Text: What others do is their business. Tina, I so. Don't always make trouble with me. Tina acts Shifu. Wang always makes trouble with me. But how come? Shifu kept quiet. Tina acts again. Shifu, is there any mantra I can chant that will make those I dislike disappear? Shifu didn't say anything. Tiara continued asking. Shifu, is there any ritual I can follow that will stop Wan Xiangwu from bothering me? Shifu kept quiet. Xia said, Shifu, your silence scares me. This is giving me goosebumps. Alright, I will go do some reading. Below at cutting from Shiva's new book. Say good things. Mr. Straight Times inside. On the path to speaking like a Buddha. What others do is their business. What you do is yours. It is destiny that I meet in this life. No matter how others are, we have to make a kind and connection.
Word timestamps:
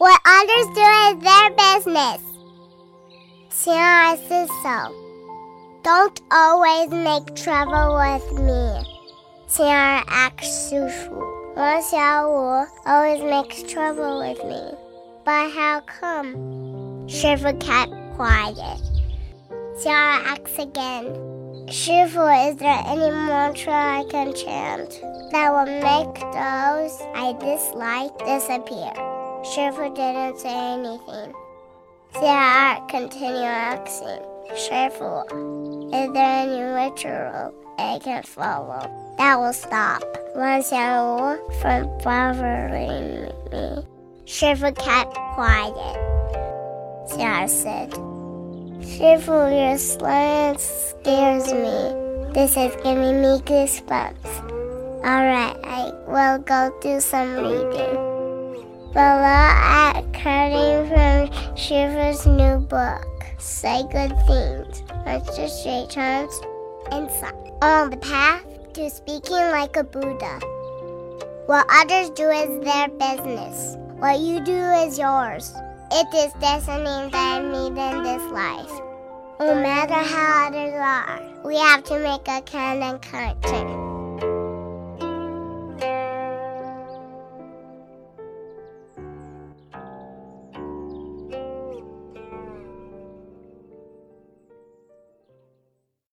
What 0.00 0.18
others 0.24 0.66
do 0.74 0.80
is 0.80 1.22
their 1.22 1.50
business. 1.50 2.22
Tina, 3.50 3.76
I 3.76 4.16
so. 4.62 4.94
Don't 5.82 6.18
always 6.30 6.88
make 6.88 7.36
trouble 7.36 8.00
with 8.00 8.32
me. 8.40 8.82
Tina 9.52 10.02
acts 10.08 10.72
Shifu. 10.72 11.20
Wang 11.54 12.66
always 12.86 13.22
makes 13.22 13.62
trouble 13.70 14.20
with 14.20 14.42
me. 14.42 14.72
But 15.26 15.50
how 15.50 15.80
come? 15.80 16.34
Shifu 17.06 17.60
kept 17.60 17.92
quiet. 18.16 18.80
Tina 19.82 20.22
acts 20.24 20.58
again. 20.58 21.12
Shifu, 21.68 22.48
is 22.48 22.56
there 22.56 22.82
any 22.86 23.10
mantra 23.10 23.74
I 23.74 24.04
can 24.10 24.32
chant 24.34 24.98
that 25.32 25.50
will 25.52 25.66
make 25.66 26.14
those 26.32 26.96
I 27.14 27.36
dislike 27.38 28.16
disappear? 28.24 29.19
Shifu 29.42 29.94
didn't 29.94 30.38
say 30.38 30.54
anything. 30.54 31.32
Tiara 32.12 32.86
continued 32.88 33.44
asking. 33.44 34.22
Shifu, 34.52 35.24
is 35.94 36.12
there 36.12 36.42
any 36.42 36.60
ritual 36.60 37.54
I 37.78 37.98
can 38.04 38.22
follow 38.22 39.14
that 39.16 39.38
will 39.38 39.54
stop 39.54 40.02
Wan 40.34 40.60
Xiangwu 40.60 41.38
from 41.62 41.86
bothering 42.04 43.32
me? 43.50 43.84
Shifu 44.26 44.76
kept 44.76 45.14
quiet. 45.34 45.74
Xia 47.08 47.48
said, 47.48 47.90
Shifu, 48.82 49.50
your 49.56 49.78
silence 49.78 50.62
scares 51.00 51.50
me. 51.52 52.32
This 52.34 52.56
is 52.58 52.76
giving 52.82 53.22
me 53.22 53.40
goosebumps. 53.40 54.50
Alright, 55.02 55.56
I 55.64 55.92
will 56.06 56.38
go 56.40 56.76
do 56.82 57.00
some 57.00 57.36
reading. 57.36 58.09
Below 58.92 59.22
at 59.22 60.02
cutting 60.12 60.88
from 60.88 61.56
Shiva's 61.56 62.26
new 62.26 62.58
book. 62.58 63.06
Say 63.38 63.82
good 63.84 64.10
things. 64.26 64.82
Mr. 65.06 65.48
Straight 65.48 65.90
Times 65.90 66.40
inside. 66.90 67.34
On 67.62 67.90
the 67.90 67.96
path 67.98 68.42
to 68.72 68.90
speaking 68.90 69.36
like 69.52 69.76
a 69.76 69.84
Buddha. 69.84 70.40
What 71.46 71.66
others 71.70 72.10
do 72.10 72.30
is 72.30 72.64
their 72.64 72.88
business. 72.88 73.76
What 74.00 74.18
you 74.18 74.40
do 74.40 74.58
is 74.82 74.98
yours. 74.98 75.54
It 75.92 76.08
is 76.12 76.32
destiny 76.40 77.10
that 77.12 77.14
I 77.14 77.42
meet 77.42 77.78
in 77.78 78.02
this 78.02 78.32
life. 78.32 78.72
No 79.38 79.54
matter 79.54 79.94
how 79.94 80.48
others 80.48 80.74
are, 80.74 81.20
we 81.44 81.56
have 81.56 81.84
to 81.84 81.98
make 82.00 82.26
a 82.26 82.42
kind 82.42 82.82
and 82.82 83.00
connection. 83.00 83.89